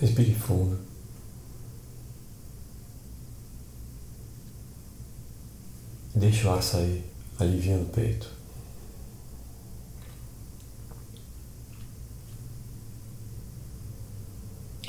[0.00, 0.78] Respire fundo.
[6.14, 7.04] Deixe o ar sair,
[7.38, 8.30] aliviando o peito.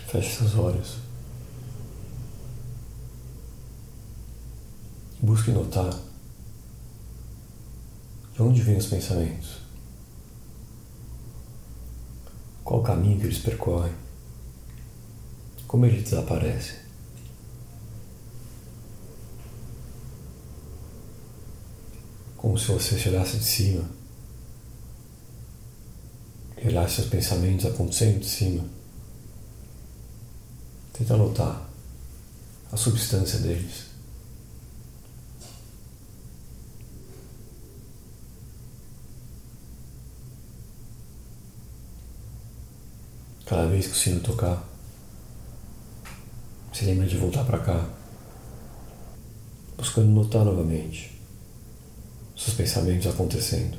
[0.07, 0.97] Feche seus olhos.
[5.21, 5.93] Busque notar
[8.33, 9.57] de onde vêm os pensamentos.
[12.63, 14.10] Qual o caminho que eles percorrem?
[15.67, 16.75] Como eles desaparecem?
[22.37, 24.01] Como se você chegasse de cima
[26.61, 28.63] e olhasse seus pensamentos acontecendo de cima.
[30.93, 31.67] Tenta notar
[32.71, 33.89] a substância deles.
[43.45, 44.65] Cada vez que o sino tocar,
[46.81, 47.87] se lembra de voltar para cá,
[49.77, 51.11] buscando notar novamente
[52.35, 53.77] seus pensamentos acontecendo.